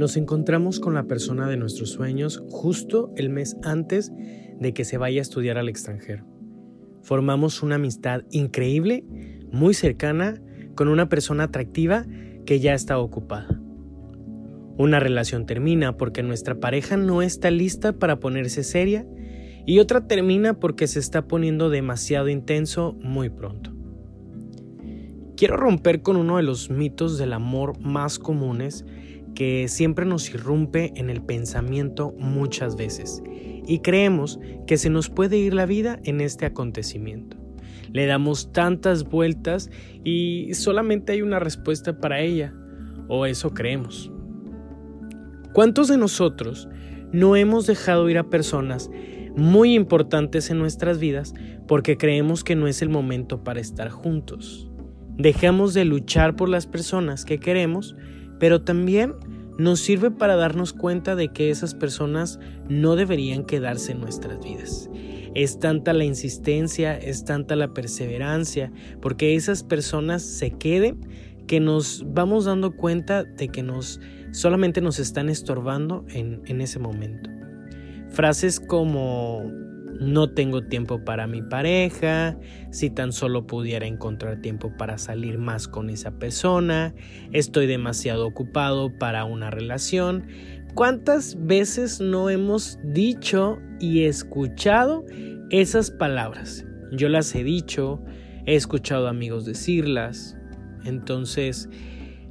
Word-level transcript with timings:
Nos 0.00 0.16
encontramos 0.16 0.80
con 0.80 0.94
la 0.94 1.02
persona 1.02 1.46
de 1.46 1.58
nuestros 1.58 1.90
sueños 1.90 2.42
justo 2.48 3.12
el 3.16 3.28
mes 3.28 3.58
antes 3.62 4.10
de 4.58 4.72
que 4.72 4.86
se 4.86 4.96
vaya 4.96 5.20
a 5.20 5.20
estudiar 5.20 5.58
al 5.58 5.68
extranjero. 5.68 6.24
Formamos 7.02 7.62
una 7.62 7.74
amistad 7.74 8.22
increíble, 8.30 9.04
muy 9.52 9.74
cercana, 9.74 10.40
con 10.74 10.88
una 10.88 11.10
persona 11.10 11.44
atractiva 11.44 12.06
que 12.46 12.60
ya 12.60 12.72
está 12.72 12.98
ocupada. 12.98 13.60
Una 14.78 15.00
relación 15.00 15.44
termina 15.44 15.98
porque 15.98 16.22
nuestra 16.22 16.54
pareja 16.54 16.96
no 16.96 17.20
está 17.20 17.50
lista 17.50 17.92
para 17.92 18.20
ponerse 18.20 18.64
seria 18.64 19.06
y 19.66 19.80
otra 19.80 20.06
termina 20.06 20.58
porque 20.58 20.86
se 20.86 20.98
está 20.98 21.28
poniendo 21.28 21.68
demasiado 21.68 22.30
intenso 22.30 22.96
muy 23.02 23.28
pronto. 23.28 23.76
Quiero 25.36 25.58
romper 25.58 26.00
con 26.00 26.16
uno 26.16 26.38
de 26.38 26.42
los 26.42 26.70
mitos 26.70 27.18
del 27.18 27.34
amor 27.34 27.78
más 27.80 28.18
comunes 28.18 28.86
que 29.40 29.68
siempre 29.68 30.04
nos 30.04 30.28
irrumpe 30.34 30.92
en 30.96 31.08
el 31.08 31.22
pensamiento 31.22 32.12
muchas 32.18 32.76
veces 32.76 33.22
y 33.66 33.78
creemos 33.78 34.38
que 34.66 34.76
se 34.76 34.90
nos 34.90 35.08
puede 35.08 35.38
ir 35.38 35.54
la 35.54 35.64
vida 35.64 35.98
en 36.04 36.20
este 36.20 36.44
acontecimiento. 36.44 37.38
Le 37.90 38.04
damos 38.04 38.52
tantas 38.52 39.04
vueltas 39.04 39.70
y 40.04 40.52
solamente 40.52 41.12
hay 41.12 41.22
una 41.22 41.38
respuesta 41.38 41.98
para 41.98 42.20
ella, 42.20 42.52
o 43.08 43.24
eso 43.24 43.54
creemos. 43.54 44.12
¿Cuántos 45.54 45.88
de 45.88 45.96
nosotros 45.96 46.68
no 47.10 47.34
hemos 47.34 47.66
dejado 47.66 48.10
ir 48.10 48.18
a 48.18 48.28
personas 48.28 48.90
muy 49.36 49.72
importantes 49.72 50.50
en 50.50 50.58
nuestras 50.58 50.98
vidas 50.98 51.32
porque 51.66 51.96
creemos 51.96 52.44
que 52.44 52.56
no 52.56 52.66
es 52.66 52.82
el 52.82 52.90
momento 52.90 53.42
para 53.42 53.60
estar 53.60 53.88
juntos? 53.88 54.70
Dejamos 55.16 55.72
de 55.72 55.86
luchar 55.86 56.36
por 56.36 56.50
las 56.50 56.66
personas 56.66 57.24
que 57.24 57.40
queremos, 57.40 57.96
pero 58.40 58.62
también 58.62 59.14
nos 59.58 59.80
sirve 59.80 60.10
para 60.10 60.34
darnos 60.34 60.72
cuenta 60.72 61.14
de 61.14 61.28
que 61.28 61.50
esas 61.50 61.74
personas 61.74 62.40
no 62.68 62.96
deberían 62.96 63.44
quedarse 63.44 63.92
en 63.92 64.00
nuestras 64.00 64.42
vidas. 64.42 64.90
Es 65.34 65.60
tanta 65.60 65.92
la 65.92 66.04
insistencia, 66.04 66.96
es 66.96 67.24
tanta 67.24 67.54
la 67.54 67.72
perseverancia, 67.72 68.72
porque 69.00 69.36
esas 69.36 69.62
personas 69.62 70.22
se 70.22 70.50
queden 70.52 71.06
que 71.46 71.60
nos 71.60 72.04
vamos 72.06 72.46
dando 72.46 72.74
cuenta 72.74 73.22
de 73.22 73.48
que 73.48 73.62
nos 73.62 74.00
solamente 74.32 74.80
nos 74.80 74.98
están 74.98 75.28
estorbando 75.28 76.04
en, 76.08 76.40
en 76.46 76.60
ese 76.60 76.78
momento. 76.78 77.28
Frases 78.08 78.58
como 78.58 79.44
no 80.00 80.30
tengo 80.30 80.62
tiempo 80.62 81.04
para 81.04 81.26
mi 81.26 81.42
pareja, 81.42 82.38
si 82.70 82.88
tan 82.88 83.12
solo 83.12 83.46
pudiera 83.46 83.86
encontrar 83.86 84.40
tiempo 84.40 84.72
para 84.76 84.96
salir 84.96 85.38
más 85.38 85.68
con 85.68 85.90
esa 85.90 86.12
persona, 86.12 86.94
estoy 87.32 87.66
demasiado 87.66 88.26
ocupado 88.26 88.90
para 88.98 89.24
una 89.24 89.50
relación. 89.50 90.26
¿Cuántas 90.74 91.36
veces 91.44 92.00
no 92.00 92.30
hemos 92.30 92.78
dicho 92.82 93.58
y 93.78 94.04
escuchado 94.04 95.04
esas 95.50 95.90
palabras? 95.90 96.64
Yo 96.92 97.10
las 97.10 97.34
he 97.34 97.44
dicho, 97.44 98.02
he 98.46 98.54
escuchado 98.54 99.06
amigos 99.06 99.44
decirlas. 99.44 100.36
Entonces, 100.84 101.68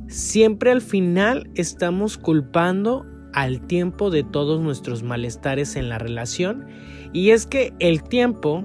siempre 0.08 0.72
al 0.72 0.82
final 0.82 1.52
estamos 1.54 2.18
culpando 2.18 3.06
al 3.34 3.62
tiempo 3.62 4.10
de 4.10 4.24
todos 4.24 4.62
nuestros 4.62 5.04
malestares 5.04 5.76
en 5.76 5.90
la 5.90 5.98
relación. 5.98 6.68
Y 7.14 7.32
es 7.32 7.46
que 7.46 7.74
el 7.80 8.04
tiempo, 8.04 8.64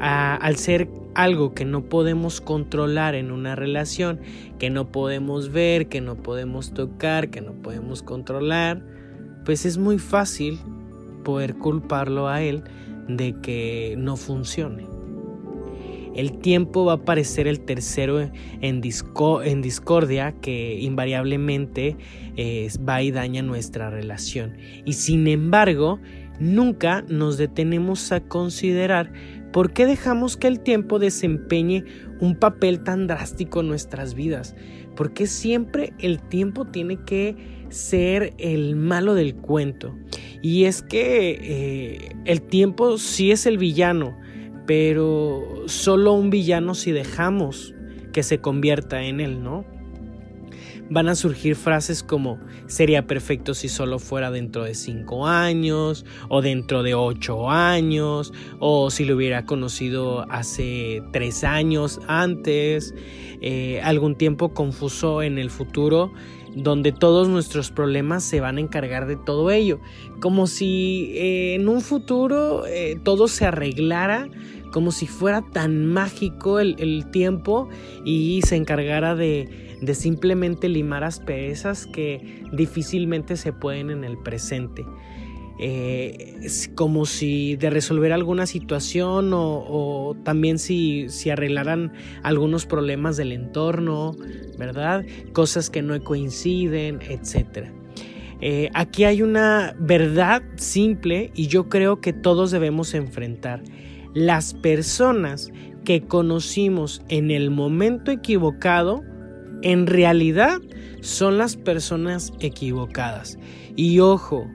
al 0.00 0.56
ser 0.56 0.88
algo 1.14 1.54
que 1.54 1.64
no 1.64 1.84
podemos 1.88 2.40
controlar 2.40 3.14
en 3.14 3.30
una 3.30 3.54
relación, 3.54 4.20
que 4.58 4.70
no 4.70 4.90
podemos 4.90 5.52
ver, 5.52 5.88
que 5.88 6.00
no 6.00 6.16
podemos 6.16 6.74
tocar, 6.74 7.30
que 7.30 7.40
no 7.40 7.52
podemos 7.52 8.02
controlar, 8.02 8.84
pues 9.44 9.64
es 9.64 9.78
muy 9.78 9.98
fácil 9.98 10.58
poder 11.24 11.54
culparlo 11.56 12.28
a 12.28 12.42
él 12.42 12.64
de 13.08 13.34
que 13.40 13.94
no 13.98 14.16
funcione. 14.16 14.93
El 16.14 16.38
tiempo 16.38 16.84
va 16.84 16.94
a 16.94 17.04
parecer 17.04 17.46
el 17.46 17.60
tercero 17.60 18.30
en, 18.60 18.80
discordia 18.80 20.32
que 20.40 20.78
invariablemente 20.80 21.96
eh, 22.36 22.68
va 22.88 23.02
y 23.02 23.10
daña 23.10 23.42
nuestra 23.42 23.90
relación. 23.90 24.56
Y 24.84 24.94
sin 24.94 25.26
embargo, 25.26 26.00
nunca 26.38 27.04
nos 27.08 27.36
detenemos 27.36 28.12
a 28.12 28.20
considerar 28.20 29.12
por 29.52 29.72
qué 29.72 29.86
dejamos 29.86 30.36
que 30.36 30.48
el 30.48 30.60
tiempo 30.60 30.98
desempeñe 30.98 31.84
un 32.20 32.34
papel 32.34 32.82
tan 32.82 33.06
drástico 33.06 33.60
en 33.60 33.68
nuestras 33.68 34.14
vidas. 34.14 34.56
¿Por 34.96 35.12
qué 35.12 35.26
siempre 35.26 35.92
el 35.98 36.20
tiempo 36.20 36.64
tiene 36.64 36.96
que 37.04 37.36
ser 37.68 38.34
el 38.38 38.76
malo 38.76 39.14
del 39.14 39.34
cuento? 39.36 39.96
Y 40.42 40.64
es 40.64 40.82
que 40.82 41.38
eh, 41.40 42.16
el 42.24 42.42
tiempo 42.42 42.98
sí 42.98 43.30
es 43.30 43.46
el 43.46 43.58
villano, 43.58 44.16
pero 44.66 45.64
solo 45.66 46.12
un 46.12 46.30
villano 46.30 46.74
si 46.74 46.92
dejamos 46.92 47.74
que 48.12 48.22
se 48.22 48.38
convierta 48.40 49.02
en 49.02 49.20
él, 49.20 49.42
¿no? 49.42 49.64
Van 50.90 51.08
a 51.08 51.14
surgir 51.14 51.56
frases 51.56 52.02
como 52.02 52.38
sería 52.66 53.06
perfecto 53.06 53.54
si 53.54 53.68
solo 53.68 53.98
fuera 53.98 54.30
dentro 54.30 54.64
de 54.64 54.74
cinco 54.74 55.26
años 55.26 56.04
o 56.28 56.42
dentro 56.42 56.82
de 56.82 56.94
ocho 56.94 57.50
años 57.50 58.32
o 58.60 58.90
si 58.90 59.06
lo 59.06 59.16
hubiera 59.16 59.46
conocido 59.46 60.30
hace 60.30 61.02
tres 61.10 61.42
años 61.42 62.00
antes, 62.06 62.94
eh, 63.40 63.80
algún 63.82 64.14
tiempo 64.16 64.52
confuso 64.52 65.22
en 65.22 65.38
el 65.38 65.50
futuro 65.50 66.12
donde 66.54 66.92
todos 66.92 67.28
nuestros 67.28 67.70
problemas 67.70 68.22
se 68.22 68.40
van 68.40 68.58
a 68.58 68.60
encargar 68.60 69.06
de 69.06 69.16
todo 69.16 69.50
ello, 69.50 69.80
como 70.20 70.46
si 70.46 71.12
eh, 71.14 71.54
en 71.54 71.68
un 71.68 71.80
futuro 71.80 72.66
eh, 72.66 72.98
todo 73.02 73.28
se 73.28 73.44
arreglara 73.44 74.28
como 74.74 74.90
si 74.90 75.06
fuera 75.06 75.40
tan 75.40 75.86
mágico 75.86 76.58
el, 76.58 77.06
tiempo 77.12 77.68
y 78.04 78.40
se 78.44 78.56
encargara 78.56 79.14
de, 79.14 79.78
simplemente 79.94 80.68
limar 80.68 81.04
asperezas 81.04 81.86
que 81.86 82.42
difícilmente 82.52 83.36
se 83.36 83.52
pueden 83.52 83.90
en 83.90 84.02
el 84.02 84.18
presente. 84.18 84.84
Eh, 85.60 86.48
como 86.74 87.06
si 87.06 87.54
de 87.54 87.70
resolver 87.70 88.12
alguna 88.12 88.46
situación 88.46 89.30
o, 89.32 90.16
también 90.24 90.58
si, 90.58 91.06
arreglaran 91.30 91.92
algunos 92.24 92.66
problemas 92.66 93.16
del 93.16 93.30
entorno, 93.30 94.16
¿verdad? 94.58 95.06
Cosas 95.32 95.70
que 95.70 95.82
no 95.82 96.02
coinciden, 96.02 96.98
etc. 97.08 97.68
Eh, 98.40 98.70
aquí 98.74 99.04
hay 99.04 99.22
una 99.22 99.76
verdad 99.78 100.42
simple 100.56 101.30
y 101.36 101.46
yo 101.46 101.68
creo 101.68 102.00
que 102.00 102.12
todos 102.12 102.50
debemos 102.50 102.92
enfrentar 102.94 103.62
las 104.14 104.54
personas 104.54 105.52
que 105.84 106.02
conocimos 106.02 107.02
en 107.08 107.30
el 107.30 107.50
momento 107.50 108.10
equivocado, 108.10 109.02
en 109.62 109.86
realidad 109.86 110.60
son 111.00 111.38
las 111.38 111.56
personas 111.56 112.32
equivocadas. 112.40 113.38
Y 113.76 114.00
ojo, 114.00 114.48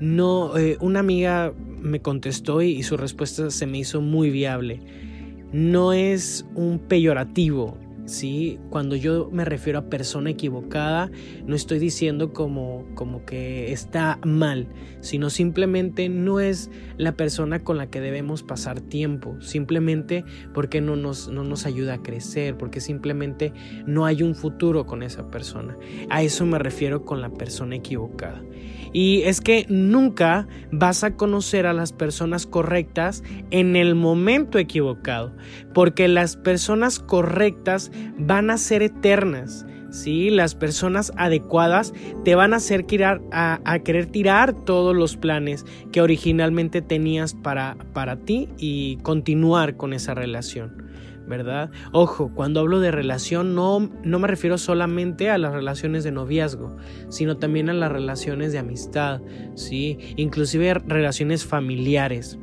no, 0.00 0.56
eh, 0.56 0.76
una 0.80 1.00
amiga 1.00 1.52
me 1.80 2.00
contestó 2.00 2.62
y 2.62 2.82
su 2.82 2.96
respuesta 2.96 3.50
se 3.50 3.66
me 3.66 3.78
hizo 3.78 4.00
muy 4.00 4.30
viable. 4.30 4.80
No 5.52 5.92
es 5.92 6.46
un 6.54 6.78
peyorativo, 6.78 7.76
¿sí? 8.08 8.58
Cuando 8.70 8.96
yo 8.96 9.28
me 9.30 9.44
refiero 9.44 9.78
a 9.78 9.88
persona 9.88 10.30
equivocada, 10.30 11.10
no 11.46 11.54
estoy 11.54 11.78
diciendo 11.78 12.32
como, 12.32 12.86
como 12.94 13.24
que 13.24 13.72
está 13.72 14.18
mal, 14.24 14.68
sino 15.00 15.30
simplemente 15.30 16.08
no 16.08 16.40
es 16.40 16.70
la 16.96 17.12
persona 17.12 17.62
con 17.62 17.76
la 17.76 17.88
que 17.88 18.00
debemos 18.00 18.42
pasar 18.42 18.80
tiempo, 18.80 19.40
simplemente 19.40 20.24
porque 20.54 20.80
no 20.80 20.96
nos, 20.96 21.28
no 21.28 21.44
nos 21.44 21.66
ayuda 21.66 21.94
a 21.94 22.02
crecer, 22.02 22.56
porque 22.56 22.80
simplemente 22.80 23.52
no 23.86 24.06
hay 24.06 24.22
un 24.22 24.34
futuro 24.34 24.86
con 24.86 25.02
esa 25.02 25.30
persona. 25.30 25.76
A 26.10 26.22
eso 26.22 26.46
me 26.46 26.58
refiero 26.58 27.04
con 27.04 27.20
la 27.20 27.30
persona 27.30 27.76
equivocada. 27.76 28.42
Y 28.92 29.22
es 29.22 29.40
que 29.40 29.66
nunca 29.68 30.46
vas 30.72 31.04
a 31.04 31.16
conocer 31.16 31.66
a 31.66 31.72
las 31.72 31.92
personas 31.92 32.46
correctas 32.46 33.22
en 33.50 33.76
el 33.76 33.94
momento 33.94 34.58
equivocado, 34.58 35.34
porque 35.74 36.08
las 36.08 36.36
personas 36.36 36.98
correctas 36.98 37.90
van 38.18 38.50
a 38.50 38.58
ser 38.58 38.82
eternas. 38.82 39.66
¿sí? 39.90 40.30
Las 40.30 40.54
personas 40.54 41.12
adecuadas 41.16 41.92
te 42.24 42.34
van 42.34 42.52
a 42.52 42.56
hacer 42.56 42.82
tirar, 42.82 43.20
a, 43.32 43.78
querer 43.84 44.06
tirar 44.06 44.52
todos 44.64 44.94
los 44.94 45.16
planes 45.16 45.64
que 45.92 46.00
originalmente 46.00 46.82
tenías 46.82 47.34
para, 47.34 47.76
para 47.92 48.16
ti 48.16 48.48
y 48.58 48.96
continuar 48.98 49.76
con 49.76 49.92
esa 49.92 50.14
relación. 50.14 50.87
¿Verdad? 51.28 51.70
Ojo, 51.92 52.32
cuando 52.34 52.60
hablo 52.60 52.80
de 52.80 52.90
relación 52.90 53.54
no, 53.54 53.90
no 54.02 54.18
me 54.18 54.28
refiero 54.28 54.58
solamente 54.58 55.30
a 55.30 55.38
las 55.38 55.52
relaciones 55.52 56.04
de 56.04 56.12
noviazgo, 56.12 56.76
sino 57.08 57.36
también 57.36 57.68
a 57.70 57.74
las 57.74 57.92
relaciones 57.92 58.52
de 58.52 58.58
amistad, 58.58 59.20
¿sí? 59.54 59.98
Inclusive 60.16 60.74
relaciones 60.74 61.44
familiares. 61.44 62.38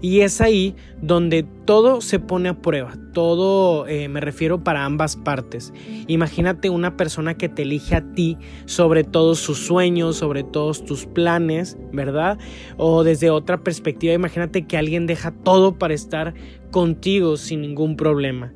Y 0.00 0.20
es 0.20 0.40
ahí 0.40 0.74
donde 1.00 1.44
todo 1.64 2.00
se 2.00 2.18
pone 2.18 2.48
a 2.48 2.60
prueba, 2.60 2.94
todo 3.12 3.86
eh, 3.86 4.08
me 4.08 4.20
refiero 4.20 4.62
para 4.62 4.84
ambas 4.84 5.16
partes. 5.16 5.72
Imagínate 6.06 6.70
una 6.70 6.96
persona 6.96 7.34
que 7.34 7.48
te 7.48 7.62
elige 7.62 7.94
a 7.94 8.12
ti 8.12 8.36
sobre 8.66 9.04
todos 9.04 9.38
sus 9.38 9.58
sueños, 9.58 10.16
sobre 10.16 10.42
todos 10.42 10.84
tus 10.84 11.06
planes, 11.06 11.76
¿verdad? 11.92 12.38
O 12.76 13.04
desde 13.04 13.30
otra 13.30 13.62
perspectiva, 13.62 14.12
imagínate 14.12 14.66
que 14.66 14.76
alguien 14.76 15.06
deja 15.06 15.30
todo 15.30 15.78
para 15.78 15.94
estar 15.94 16.34
contigo 16.70 17.36
sin 17.36 17.60
ningún 17.60 17.96
problema. 17.96 18.52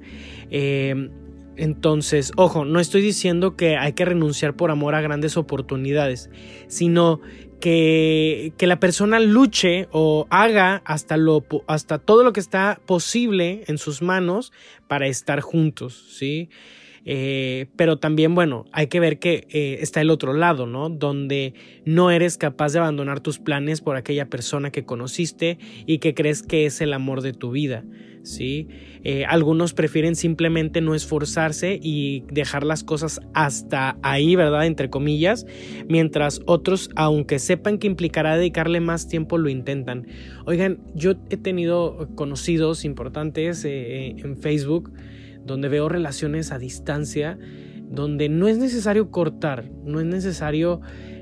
Eh, 0.50 1.10
entonces, 1.56 2.32
ojo, 2.36 2.64
no 2.64 2.80
estoy 2.80 3.02
diciendo 3.02 3.56
que 3.56 3.76
hay 3.76 3.92
que 3.92 4.04
renunciar 4.04 4.54
por 4.54 4.70
amor 4.70 4.94
a 4.94 5.00
grandes 5.00 5.36
oportunidades, 5.36 6.30
sino 6.68 7.20
que, 7.60 8.52
que, 8.58 8.66
la 8.66 8.78
persona 8.78 9.18
luche 9.18 9.88
o 9.90 10.26
haga 10.30 10.82
hasta, 10.84 11.16
lo, 11.16 11.44
hasta 11.66 11.98
todo 11.98 12.22
lo 12.22 12.32
que 12.32 12.40
está 12.40 12.80
posible 12.86 13.64
en 13.66 13.78
sus 13.78 14.02
manos 14.02 14.52
para 14.88 15.06
estar 15.06 15.40
juntos, 15.40 16.04
¿sí? 16.10 16.50
Eh, 17.08 17.66
pero 17.76 17.98
también, 17.98 18.34
bueno, 18.34 18.64
hay 18.72 18.88
que 18.88 18.98
ver 18.98 19.20
que 19.20 19.46
eh, 19.50 19.78
está 19.80 20.00
el 20.00 20.10
otro 20.10 20.34
lado, 20.34 20.66
¿no? 20.66 20.90
Donde 20.90 21.54
no 21.84 22.10
eres 22.10 22.36
capaz 22.36 22.72
de 22.72 22.80
abandonar 22.80 23.20
tus 23.20 23.38
planes 23.38 23.80
por 23.80 23.96
aquella 23.96 24.28
persona 24.28 24.72
que 24.72 24.84
conociste 24.84 25.58
y 25.86 25.98
que 25.98 26.14
crees 26.14 26.42
que 26.42 26.66
es 26.66 26.80
el 26.80 26.92
amor 26.92 27.22
de 27.22 27.32
tu 27.32 27.52
vida, 27.52 27.84
¿sí? 28.24 28.66
Eh, 29.04 29.24
algunos 29.24 29.72
prefieren 29.72 30.16
simplemente 30.16 30.80
no 30.80 30.96
esforzarse 30.96 31.78
y 31.80 32.24
dejar 32.32 32.64
las 32.64 32.82
cosas 32.82 33.20
hasta 33.34 33.96
ahí, 34.02 34.34
¿verdad? 34.34 34.66
Entre 34.66 34.90
comillas, 34.90 35.46
mientras 35.88 36.40
otros, 36.44 36.90
aunque 36.96 37.38
sepan 37.38 37.78
que 37.78 37.86
implicará 37.86 38.36
dedicarle 38.36 38.80
más 38.80 39.06
tiempo, 39.06 39.38
lo 39.38 39.48
intentan. 39.48 40.08
Oigan, 40.44 40.80
yo 40.96 41.12
he 41.30 41.36
tenido 41.36 42.08
conocidos 42.16 42.84
importantes 42.84 43.64
en 43.64 44.36
Facebook, 44.38 44.90
donde 45.46 45.68
veo 45.68 45.88
relaciones 45.88 46.52
a 46.52 46.58
distancia, 46.58 47.38
donde 47.88 48.28
no 48.28 48.48
es 48.48 48.58
necesario 48.58 49.10
cortar, 49.10 49.70
no 49.84 50.00
es 50.00 50.06
necesario 50.06 50.80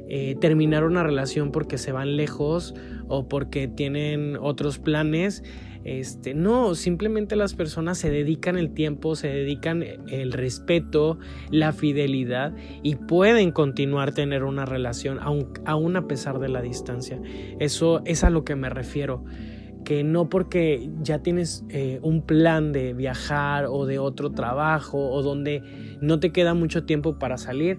eh, 0.09 0.37
terminar 0.41 0.85
una 0.85 1.03
relación 1.03 1.50
porque 1.50 1.79
se 1.79 1.93
van 1.93 2.17
lejos 2.17 2.75
o 3.09 3.29
porque 3.29 3.69
tienen 3.69 4.37
otros 4.41 4.79
planes. 4.79 5.43
Este, 5.85 6.32
no, 6.32 6.75
simplemente 6.75 7.37
las 7.37 7.55
personas 7.55 7.99
se 7.99 8.11
dedican 8.11 8.56
el 8.56 8.73
tiempo, 8.73 9.17
se 9.17 9.29
dedican 9.29 9.82
el 9.82 10.32
respeto, 10.32 11.19
la 11.50 11.73
fidelidad 11.73 12.55
y 12.82 12.97
pueden 12.97 13.50
continuar 13.50 14.15
tener 14.15 14.44
una 14.44 14.65
relación 14.65 15.19
aún 15.20 15.97
a 15.97 16.06
pesar 16.06 16.38
de 16.38 16.49
la 16.49 16.62
distancia. 16.62 17.20
Eso 17.61 18.03
es 18.06 18.25
a 18.25 18.31
lo 18.31 18.44
que 18.44 18.56
me 18.56 18.70
refiero 18.70 19.25
que 19.84 20.02
no 20.04 20.28
porque 20.28 20.90
ya 21.02 21.20
tienes 21.20 21.64
eh, 21.69 22.00
un 22.02 22.22
plan 22.22 22.72
de 22.72 22.94
viajar 22.94 23.66
o 23.66 23.86
de 23.86 23.98
otro 23.98 24.32
trabajo 24.32 25.10
o 25.10 25.22
donde 25.22 25.62
no 26.00 26.20
te 26.20 26.32
queda 26.32 26.54
mucho 26.54 26.84
tiempo 26.84 27.19
para 27.19 27.36
salir, 27.38 27.78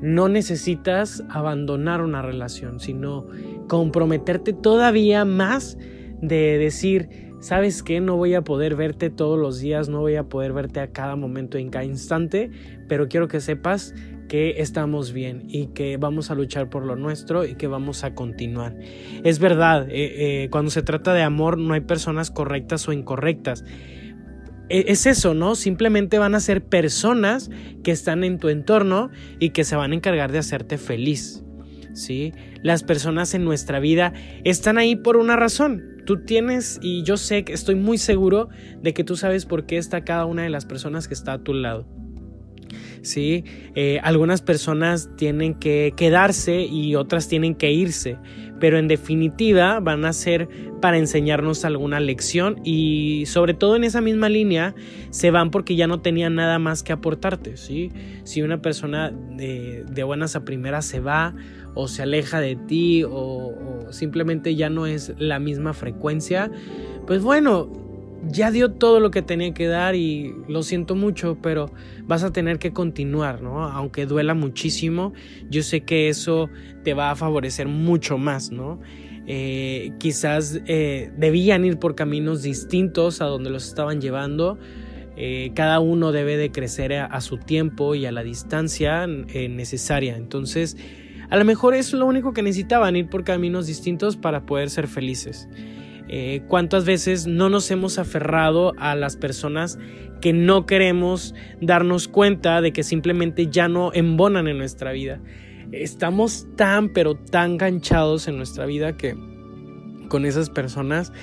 no 0.00 0.28
necesitas 0.28 1.22
abandonar 1.28 2.02
una 2.02 2.22
relación, 2.22 2.80
sino 2.80 3.26
comprometerte 3.68 4.52
todavía 4.52 5.24
más 5.24 5.78
de 6.20 6.58
decir, 6.58 7.32
sabes 7.40 7.82
que 7.82 8.00
no 8.00 8.16
voy 8.16 8.34
a 8.34 8.42
poder 8.42 8.74
verte 8.74 9.10
todos 9.10 9.38
los 9.38 9.60
días, 9.60 9.88
no 9.88 10.00
voy 10.00 10.16
a 10.16 10.24
poder 10.24 10.52
verte 10.52 10.80
a 10.80 10.88
cada 10.88 11.16
momento, 11.16 11.58
en 11.58 11.70
cada 11.70 11.84
instante, 11.84 12.50
pero 12.88 13.08
quiero 13.08 13.28
que 13.28 13.40
sepas 13.40 13.94
que 14.32 14.62
estamos 14.62 15.12
bien 15.12 15.42
y 15.46 15.66
que 15.74 15.98
vamos 15.98 16.30
a 16.30 16.34
luchar 16.34 16.70
por 16.70 16.86
lo 16.86 16.96
nuestro 16.96 17.44
y 17.44 17.54
que 17.54 17.66
vamos 17.66 18.02
a 18.02 18.14
continuar. 18.14 18.74
Es 19.24 19.38
verdad, 19.38 19.86
eh, 19.90 20.44
eh, 20.44 20.48
cuando 20.48 20.70
se 20.70 20.80
trata 20.80 21.12
de 21.12 21.20
amor 21.20 21.58
no 21.58 21.74
hay 21.74 21.82
personas 21.82 22.30
correctas 22.30 22.88
o 22.88 22.94
incorrectas. 22.94 23.62
E, 24.70 24.86
es 24.88 25.04
eso, 25.04 25.34
¿no? 25.34 25.54
Simplemente 25.54 26.18
van 26.18 26.34
a 26.34 26.40
ser 26.40 26.64
personas 26.64 27.50
que 27.84 27.90
están 27.90 28.24
en 28.24 28.38
tu 28.38 28.48
entorno 28.48 29.10
y 29.38 29.50
que 29.50 29.64
se 29.64 29.76
van 29.76 29.92
a 29.92 29.96
encargar 29.96 30.32
de 30.32 30.38
hacerte 30.38 30.78
feliz. 30.78 31.44
¿Sí? 31.92 32.32
Las 32.62 32.84
personas 32.84 33.34
en 33.34 33.44
nuestra 33.44 33.80
vida 33.80 34.14
están 34.44 34.78
ahí 34.78 34.96
por 34.96 35.18
una 35.18 35.36
razón. 35.36 35.98
Tú 36.06 36.24
tienes, 36.24 36.78
y 36.80 37.02
yo 37.02 37.18
sé 37.18 37.44
que 37.44 37.52
estoy 37.52 37.74
muy 37.74 37.98
seguro 37.98 38.48
de 38.80 38.94
que 38.94 39.04
tú 39.04 39.14
sabes 39.14 39.44
por 39.44 39.66
qué 39.66 39.76
está 39.76 40.04
cada 40.04 40.24
una 40.24 40.42
de 40.42 40.48
las 40.48 40.64
personas 40.64 41.06
que 41.06 41.12
está 41.12 41.34
a 41.34 41.42
tu 41.44 41.52
lado. 41.52 41.86
¿Sí? 43.02 43.44
Eh, 43.74 44.00
algunas 44.02 44.42
personas 44.42 45.10
tienen 45.16 45.54
que 45.54 45.92
quedarse 45.96 46.62
y 46.62 46.94
otras 46.94 47.28
tienen 47.28 47.54
que 47.54 47.72
irse, 47.72 48.16
pero 48.60 48.78
en 48.78 48.88
definitiva 48.88 49.80
van 49.80 50.04
a 50.04 50.12
ser 50.12 50.48
para 50.80 50.98
enseñarnos 50.98 51.64
alguna 51.64 52.00
lección 52.00 52.60
y 52.64 53.24
sobre 53.26 53.54
todo 53.54 53.76
en 53.76 53.84
esa 53.84 54.00
misma 54.00 54.28
línea 54.28 54.74
se 55.10 55.30
van 55.30 55.50
porque 55.50 55.76
ya 55.76 55.86
no 55.86 56.00
tenían 56.00 56.34
nada 56.34 56.58
más 56.58 56.82
que 56.82 56.92
aportarte, 56.92 57.56
¿sí? 57.56 57.90
Si 58.24 58.42
una 58.42 58.62
persona 58.62 59.10
de, 59.10 59.84
buenas 60.04 60.36
a 60.36 60.44
primeras 60.44 60.84
se 60.86 61.00
va 61.00 61.34
o 61.74 61.88
se 61.88 62.02
aleja 62.02 62.40
de 62.40 62.56
ti 62.56 63.04
o, 63.04 63.10
o 63.10 63.92
simplemente 63.92 64.54
ya 64.54 64.70
no 64.70 64.86
es 64.86 65.14
la 65.18 65.38
misma 65.38 65.72
frecuencia, 65.72 66.50
pues 67.06 67.22
bueno, 67.22 67.70
ya 68.28 68.50
dio 68.50 68.72
todo 68.72 69.00
lo 69.00 69.10
que 69.10 69.22
tenía 69.22 69.52
que 69.52 69.66
dar 69.66 69.94
y 69.94 70.32
lo 70.48 70.62
siento 70.62 70.94
mucho, 70.94 71.38
pero 71.42 71.70
vas 72.04 72.22
a 72.22 72.32
tener 72.32 72.58
que 72.58 72.72
continuar, 72.72 73.42
¿no? 73.42 73.64
Aunque 73.64 74.06
duela 74.06 74.34
muchísimo, 74.34 75.12
yo 75.50 75.62
sé 75.62 75.82
que 75.82 76.08
eso 76.08 76.48
te 76.84 76.94
va 76.94 77.10
a 77.10 77.16
favorecer 77.16 77.68
mucho 77.68 78.18
más, 78.18 78.50
¿no? 78.50 78.80
Eh, 79.26 79.92
quizás 79.98 80.60
eh, 80.66 81.12
debían 81.16 81.64
ir 81.64 81.78
por 81.78 81.94
caminos 81.94 82.42
distintos 82.42 83.20
a 83.20 83.26
donde 83.26 83.50
los 83.50 83.66
estaban 83.66 84.00
llevando. 84.00 84.58
Eh, 85.16 85.52
cada 85.54 85.78
uno 85.80 86.10
debe 86.10 86.36
de 86.36 86.50
crecer 86.50 86.94
a, 86.94 87.20
su 87.20 87.36
tiempo 87.38 87.94
y 87.94 88.06
a 88.06 88.12
la 88.12 88.22
distancia 88.22 89.06
necesaria. 89.06 90.16
Entonces, 90.16 90.76
a 91.28 91.36
lo 91.36 91.44
mejor 91.44 91.74
es 91.74 91.92
lo 91.92 92.06
único 92.06 92.32
que 92.32 92.42
necesitaban, 92.42 92.96
ir 92.96 93.08
por 93.08 93.22
caminos 93.22 93.66
distintos 93.66 94.16
para 94.16 94.46
poder 94.46 94.70
ser 94.70 94.88
felices. 94.88 95.48
Eh, 96.14 96.42
cuántas 96.46 96.84
veces 96.84 97.26
no 97.26 97.48
nos 97.48 97.70
hemos 97.70 97.98
aferrado 97.98 98.74
a 98.76 98.94
las 98.94 99.16
personas 99.16 99.78
que 100.20 100.34
no 100.34 100.66
queremos 100.66 101.34
darnos 101.62 102.06
cuenta 102.06 102.60
de 102.60 102.70
que 102.74 102.82
simplemente 102.82 103.46
ya 103.46 103.66
no 103.66 103.94
embonan 103.94 104.46
en 104.46 104.58
nuestra 104.58 104.92
vida. 104.92 105.22
Estamos 105.72 106.46
tan 106.54 106.90
pero 106.90 107.14
tan 107.14 107.56
ganchados 107.56 108.28
en 108.28 108.36
nuestra 108.36 108.66
vida 108.66 108.94
que 108.94 109.16
con 110.10 110.26
esas 110.26 110.50
personas 110.50 111.14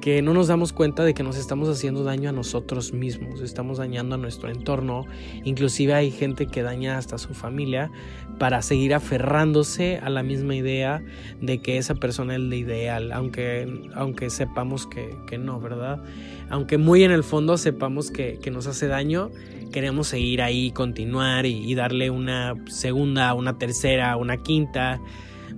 que 0.00 0.22
no 0.22 0.32
nos 0.32 0.46
damos 0.46 0.72
cuenta 0.72 1.04
de 1.04 1.12
que 1.12 1.22
nos 1.22 1.36
estamos 1.36 1.68
haciendo 1.68 2.04
daño 2.04 2.30
a 2.30 2.32
nosotros 2.32 2.92
mismos, 2.92 3.40
estamos 3.40 3.78
dañando 3.78 4.14
a 4.14 4.18
nuestro 4.18 4.48
entorno, 4.48 5.06
inclusive 5.44 5.94
hay 5.94 6.10
gente 6.10 6.46
que 6.46 6.62
daña 6.62 6.98
hasta 6.98 7.16
a 7.16 7.18
su 7.18 7.34
familia 7.34 7.90
para 8.38 8.62
seguir 8.62 8.94
aferrándose 8.94 9.98
a 10.02 10.08
la 10.10 10.22
misma 10.22 10.54
idea 10.54 11.02
de 11.40 11.60
que 11.60 11.78
esa 11.78 11.96
persona 11.96 12.34
es 12.36 12.40
la 12.40 12.54
ideal, 12.54 13.10
aunque, 13.12 13.90
aunque 13.94 14.30
sepamos 14.30 14.86
que, 14.86 15.16
que 15.26 15.38
no, 15.38 15.60
¿verdad? 15.60 16.00
Aunque 16.48 16.78
muy 16.78 17.02
en 17.02 17.10
el 17.10 17.24
fondo 17.24 17.58
sepamos 17.58 18.10
que, 18.10 18.38
que 18.40 18.50
nos 18.52 18.68
hace 18.68 18.86
daño, 18.86 19.30
queremos 19.72 20.06
seguir 20.06 20.42
ahí, 20.42 20.70
continuar 20.70 21.44
y, 21.44 21.70
y 21.70 21.74
darle 21.74 22.10
una 22.10 22.54
segunda, 22.66 23.34
una 23.34 23.58
tercera, 23.58 24.16
una 24.16 24.36
quinta, 24.36 25.00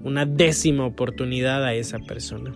una 0.02 0.25
décima 0.25 0.87
oportunidad 0.87 1.64
a 1.64 1.75
esa 1.75 1.99
persona. 1.99 2.52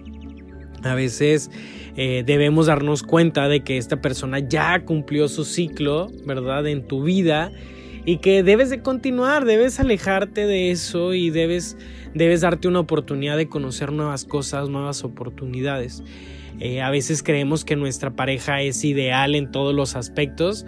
A 0.84 0.94
veces 0.94 1.50
eh, 1.96 2.22
debemos 2.26 2.66
darnos 2.66 3.02
cuenta 3.02 3.48
de 3.48 3.60
que 3.60 3.78
esta 3.78 4.00
persona 4.00 4.38
ya 4.38 4.84
cumplió 4.84 5.28
su 5.28 5.44
ciclo, 5.44 6.10
¿verdad? 6.26 6.66
En 6.66 6.86
tu 6.86 7.02
vida 7.02 7.50
y 8.04 8.18
que 8.18 8.42
debes 8.42 8.70
de 8.70 8.82
continuar, 8.82 9.44
debes 9.44 9.80
alejarte 9.80 10.46
de 10.46 10.70
eso 10.70 11.14
y 11.14 11.30
debes, 11.30 11.76
debes 12.14 12.42
darte 12.42 12.68
una 12.68 12.80
oportunidad 12.80 13.36
de 13.36 13.48
conocer 13.48 13.92
nuevas 13.92 14.24
cosas, 14.24 14.68
nuevas 14.68 15.04
oportunidades. 15.04 16.02
Eh, 16.60 16.82
a 16.82 16.90
veces 16.90 17.22
creemos 17.22 17.64
que 17.64 17.76
nuestra 17.76 18.10
pareja 18.10 18.60
es 18.60 18.84
ideal 18.84 19.34
en 19.34 19.50
todos 19.50 19.74
los 19.74 19.96
aspectos. 19.96 20.66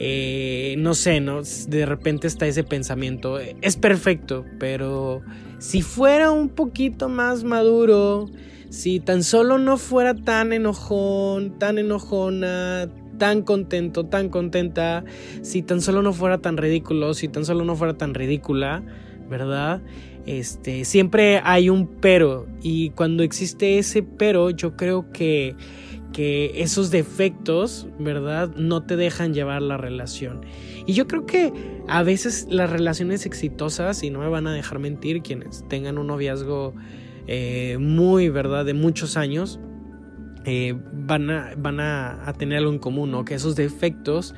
Eh, 0.00 0.76
no 0.78 0.94
sé, 0.94 1.20
¿no? 1.20 1.42
De 1.42 1.84
repente 1.84 2.28
está 2.28 2.46
ese 2.46 2.62
pensamiento, 2.62 3.40
es 3.40 3.76
perfecto, 3.76 4.44
pero 4.60 5.22
si 5.58 5.82
fuera 5.82 6.30
un 6.30 6.50
poquito 6.50 7.08
más 7.08 7.42
maduro, 7.42 8.30
si 8.70 9.00
tan 9.00 9.24
solo 9.24 9.58
no 9.58 9.76
fuera 9.76 10.14
tan 10.14 10.52
enojón, 10.52 11.58
tan 11.58 11.78
enojona, 11.78 12.88
tan 13.18 13.42
contento, 13.42 14.06
tan 14.06 14.28
contenta, 14.28 15.02
si 15.42 15.62
tan 15.62 15.80
solo 15.80 16.00
no 16.00 16.12
fuera 16.12 16.38
tan 16.38 16.58
ridículo, 16.58 17.12
si 17.12 17.26
tan 17.26 17.44
solo 17.44 17.64
no 17.64 17.74
fuera 17.74 17.94
tan 17.94 18.14
ridícula, 18.14 18.84
¿verdad? 19.28 19.82
Este, 20.26 20.84
siempre 20.84 21.40
hay 21.42 21.70
un 21.70 21.88
pero 21.88 22.46
y 22.62 22.90
cuando 22.90 23.24
existe 23.24 23.78
ese 23.78 24.04
pero, 24.04 24.50
yo 24.50 24.76
creo 24.76 25.10
que 25.10 25.56
que 26.12 26.62
esos 26.62 26.90
defectos, 26.90 27.86
¿verdad? 27.98 28.50
No 28.56 28.82
te 28.82 28.96
dejan 28.96 29.34
llevar 29.34 29.62
la 29.62 29.76
relación. 29.76 30.40
Y 30.86 30.94
yo 30.94 31.06
creo 31.06 31.26
que 31.26 31.52
a 31.86 32.02
veces 32.02 32.46
las 32.50 32.70
relaciones 32.70 33.26
exitosas, 33.26 34.02
y 34.02 34.10
no 34.10 34.20
me 34.20 34.28
van 34.28 34.46
a 34.46 34.52
dejar 34.52 34.78
mentir 34.78 35.22
quienes 35.22 35.66
tengan 35.68 35.98
un 35.98 36.06
noviazgo 36.06 36.74
eh, 37.26 37.76
muy, 37.78 38.30
¿verdad? 38.30 38.64
De 38.64 38.74
muchos 38.74 39.16
años, 39.16 39.60
eh, 40.44 40.74
van, 40.92 41.30
a, 41.30 41.52
van 41.58 41.78
a, 41.78 42.32
tener 42.38 42.58
algo 42.58 42.72
en 42.72 42.78
común, 42.78 43.10
¿no? 43.10 43.24
Que 43.26 43.34
esos 43.34 43.54
defectos 43.54 44.34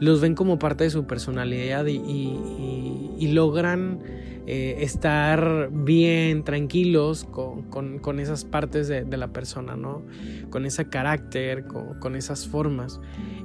los 0.00 0.20
ven 0.20 0.34
como 0.34 0.58
parte 0.58 0.82
de 0.82 0.90
su 0.90 1.06
personalidad 1.06 1.86
y, 1.86 3.28
logran 3.32 4.00
eh, 4.46 4.76
estar 4.80 5.70
bien, 5.72 6.44
tranquilos 6.44 7.24
con, 7.24 8.20
esas 8.20 8.44
partes 8.44 8.88
de, 8.88 9.16
la 9.16 9.28
persona, 9.28 9.76
¿no? 9.76 10.02
Con 10.50 10.66
ese 10.66 10.88
carácter, 10.88 11.64
con, 11.66 12.16
esas 12.16 12.46
formas. 12.46 13.00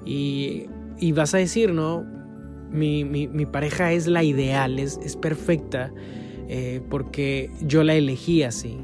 Y, 0.06 0.68
vas 1.13 1.34
a 1.34 1.38
decir, 1.38 1.74
¿no? 1.74 2.06
Mi, 2.72 3.46
pareja 3.51 3.91
es 3.91 4.08
la 4.08 4.24
ideal, 4.24 4.79
es, 4.79 5.00
es 5.03 5.15
perfecta, 5.15 5.91
eh, 6.48 6.82
porque 6.89 7.51
yo 7.62 7.84
la 7.84 7.96
elegí 7.96 8.44
así, 8.44 8.79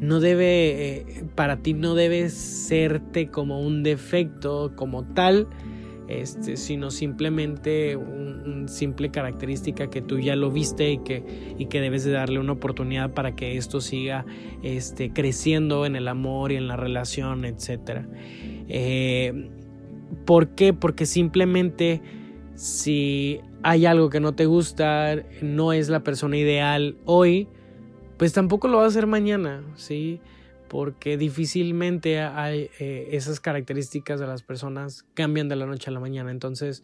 no 0.00 0.20
debe, 0.20 0.98
eh, 0.98 1.24
para 1.34 1.58
ti 1.62 1.72
no 1.72 1.94
debe 1.94 2.28
serte 2.28 3.28
como 3.28 3.60
un 3.60 3.82
defecto 3.82 4.72
como 4.76 5.04
tal, 5.04 5.48
este, 6.08 6.56
sino 6.56 6.90
simplemente 6.90 7.96
una 7.96 8.68
simple 8.68 9.10
característica 9.10 9.88
que 9.90 10.02
tú 10.02 10.18
ya 10.18 10.36
lo 10.36 10.50
viste 10.50 10.92
y 10.92 10.98
que, 10.98 11.54
y 11.58 11.66
que 11.66 11.80
debes 11.80 12.04
de 12.04 12.12
darle 12.12 12.38
una 12.38 12.52
oportunidad 12.52 13.12
para 13.12 13.34
que 13.34 13.56
esto 13.56 13.80
siga 13.80 14.24
este, 14.62 15.12
creciendo 15.12 15.86
en 15.86 15.96
el 15.96 16.08
amor 16.08 16.52
y 16.52 16.56
en 16.56 16.68
la 16.68 16.76
relación, 16.76 17.44
etc. 17.44 18.06
Eh, 18.68 19.50
¿Por 20.24 20.48
qué? 20.50 20.72
Porque 20.72 21.06
simplemente 21.06 22.00
si 22.54 23.40
hay 23.62 23.86
algo 23.86 24.10
que 24.10 24.20
no 24.20 24.34
te 24.34 24.46
gusta, 24.46 25.16
no 25.42 25.72
es 25.72 25.88
la 25.88 26.00
persona 26.00 26.36
ideal 26.36 26.96
hoy, 27.04 27.48
pues 28.16 28.32
tampoco 28.32 28.68
lo 28.68 28.78
va 28.78 28.84
a 28.84 28.86
hacer 28.86 29.06
mañana, 29.06 29.62
¿sí? 29.74 30.20
Porque 30.68 31.16
difícilmente 31.16 32.20
hay 32.20 32.70
eh, 32.80 33.08
esas 33.12 33.40
características 33.40 34.20
de 34.20 34.26
las 34.26 34.42
personas 34.42 35.04
cambian 35.14 35.48
de 35.48 35.56
la 35.56 35.66
noche 35.66 35.90
a 35.90 35.92
la 35.92 36.00
mañana. 36.00 36.30
Entonces, 36.30 36.82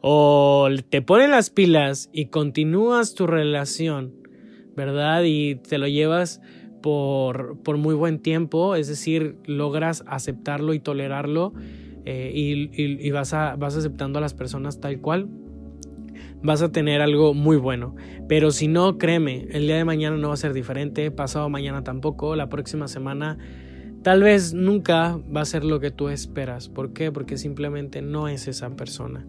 o 0.00 0.68
te 0.88 1.02
ponen 1.02 1.30
las 1.30 1.50
pilas 1.50 2.08
y 2.12 2.26
continúas 2.26 3.14
tu 3.14 3.26
relación, 3.26 4.14
¿verdad? 4.76 5.22
Y 5.24 5.56
te 5.56 5.78
lo 5.78 5.88
llevas 5.88 6.40
por, 6.80 7.58
por 7.62 7.76
muy 7.76 7.94
buen 7.94 8.20
tiempo, 8.20 8.76
es 8.76 8.88
decir, 8.88 9.36
logras 9.44 10.04
aceptarlo 10.06 10.74
y 10.74 10.80
tolerarlo 10.80 11.52
eh, 12.04 12.30
y, 12.32 13.06
y, 13.06 13.10
vas, 13.10 13.34
a, 13.34 13.56
vas 13.56 13.76
aceptando 13.76 14.18
a 14.18 14.22
las 14.22 14.34
personas 14.34 14.80
tal 14.80 15.00
cual 15.00 15.28
vas 16.42 16.62
a 16.62 16.70
tener 16.70 17.00
algo 17.00 17.34
muy 17.34 17.56
bueno. 17.56 17.94
Pero 18.28 18.50
si 18.50 18.68
no, 18.68 18.98
créeme, 18.98 19.48
el 19.50 19.66
día 19.66 19.76
de 19.76 19.84
mañana 19.84 20.16
no 20.16 20.28
va 20.28 20.34
a 20.34 20.38
ser 20.38 20.52
diferente, 20.52 21.10
pasado 21.10 21.48
mañana 21.48 21.84
tampoco, 21.84 22.36
la 22.36 22.48
próxima 22.48 22.88
semana 22.88 23.38
tal 24.02 24.22
vez 24.22 24.54
nunca 24.54 25.18
va 25.34 25.42
a 25.42 25.44
ser 25.44 25.64
lo 25.64 25.80
que 25.80 25.90
tú 25.90 26.08
esperas. 26.08 26.68
¿Por 26.68 26.92
qué? 26.92 27.12
Porque 27.12 27.36
simplemente 27.36 28.02
no 28.02 28.28
es 28.28 28.48
esa 28.48 28.70
persona. 28.70 29.26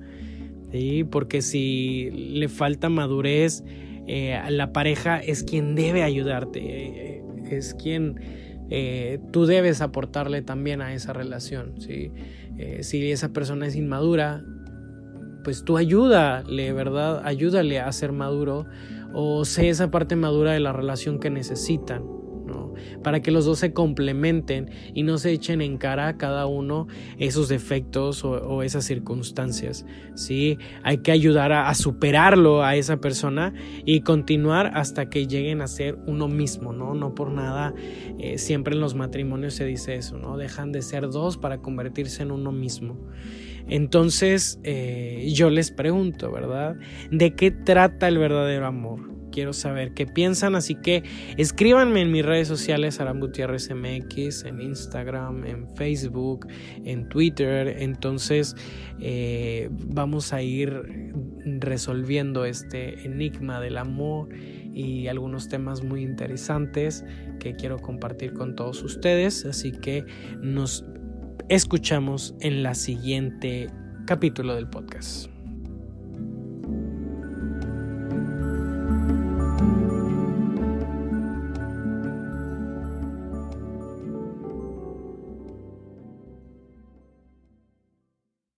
¿sí? 0.71 1.03
Porque 1.03 1.41
si 1.41 2.09
le 2.11 2.47
falta 2.47 2.89
madurez, 2.89 3.63
eh, 4.07 4.39
la 4.49 4.71
pareja 4.71 5.19
es 5.19 5.43
quien 5.43 5.75
debe 5.75 6.03
ayudarte, 6.03 6.59
eh, 6.61 7.23
es 7.51 7.73
quien 7.73 8.19
eh, 8.69 9.19
tú 9.31 9.45
debes 9.45 9.81
aportarle 9.81 10.41
también 10.41 10.81
a 10.81 10.93
esa 10.93 11.13
relación. 11.13 11.73
¿sí? 11.79 12.11
si 12.81 13.09
esa 13.09 13.29
persona 13.29 13.67
es 13.67 13.77
inmadura, 13.77 14.43
pues 15.49 15.63
tú 15.63 15.77
ayúdale, 15.77 16.73
¿verdad? 16.73 17.23
Ayúdale 17.25 17.79
a 17.79 17.91
ser 17.91 18.11
maduro 18.11 18.67
o 19.15 19.45
sé 19.45 19.69
esa 19.69 19.89
parte 19.89 20.15
madura 20.15 20.51
de 20.51 20.59
la 20.59 20.73
relación 20.73 21.19
que 21.19 21.31
necesitan. 21.31 22.03
Para 23.03 23.21
que 23.21 23.31
los 23.31 23.45
dos 23.45 23.59
se 23.59 23.73
complementen 23.73 24.69
y 24.93 25.03
no 25.03 25.17
se 25.17 25.31
echen 25.31 25.61
en 25.61 25.77
cara 25.77 26.07
a 26.07 26.17
cada 26.17 26.45
uno 26.45 26.87
esos 27.17 27.49
defectos 27.49 28.23
o, 28.23 28.63
esas 28.63 28.85
circunstancias, 28.85 29.85
¿sí? 30.15 30.57
Hay 30.83 30.99
que 30.99 31.11
ayudar 31.11 31.51
a, 31.51 31.73
superarlo 31.73 32.63
a 32.63 32.75
esa 32.75 32.97
persona 32.97 33.53
y 33.85 34.01
continuar 34.01 34.71
hasta 34.73 35.09
que 35.09 35.27
lleguen 35.27 35.61
a 35.61 35.67
ser 35.67 35.97
uno 36.07 36.27
mismo, 36.27 36.73
¿no? 36.73 36.93
No 36.93 37.15
por 37.15 37.31
nada, 37.31 37.73
eh, 38.19 38.37
siempre 38.37 38.75
en 38.75 38.81
los 38.81 38.95
matrimonios 38.95 39.53
se 39.53 39.65
dice 39.65 39.95
eso, 39.95 40.17
¿no? 40.17 40.37
Dejan 40.37 40.71
de 40.71 40.81
ser 40.81 41.09
dos 41.09 41.37
para 41.37 41.59
convertirse 41.59 42.23
en 42.23 42.31
uno 42.31 42.51
mismo. 42.51 42.97
Entonces 43.67 44.59
eh, 44.63 45.29
yo 45.33 45.49
les 45.49 45.71
pregunto, 45.71 46.31
¿verdad? 46.31 46.75
¿De 47.11 47.35
qué 47.35 47.51
trata 47.51 48.07
el 48.07 48.17
verdadero 48.17 48.65
amor? 48.65 49.08
Quiero 49.31 49.53
saber 49.53 49.93
qué 49.93 50.05
piensan, 50.05 50.55
así 50.55 50.75
que 50.75 51.03
escríbanme 51.37 52.01
en 52.01 52.11
mis 52.11 52.25
redes 52.25 52.47
sociales, 52.47 52.99
Aram 52.99 53.19
Gutiérrez 53.19 53.69
MX, 53.69 54.45
en 54.45 54.61
Instagram, 54.61 55.45
en 55.45 55.67
Facebook, 55.75 56.47
en 56.85 57.07
Twitter. 57.09 57.75
Entonces 57.79 58.55
eh, 58.99 59.69
vamos 59.71 60.33
a 60.33 60.41
ir 60.41 61.13
resolviendo 61.59 62.45
este 62.45 63.05
enigma 63.05 63.59
del 63.59 63.77
amor 63.77 64.29
y 64.73 65.07
algunos 65.07 65.49
temas 65.49 65.83
muy 65.83 66.03
interesantes 66.03 67.03
que 67.39 67.55
quiero 67.55 67.77
compartir 67.79 68.33
con 68.33 68.55
todos 68.55 68.83
ustedes. 68.83 69.45
Así 69.45 69.71
que 69.71 70.05
nos 70.41 70.85
escuchamos 71.49 72.35
en 72.41 72.63
la 72.63 72.75
siguiente 72.75 73.69
capítulo 74.05 74.55
del 74.55 74.69
podcast. 74.69 75.38